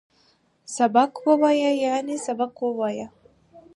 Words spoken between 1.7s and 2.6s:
یعنی سبق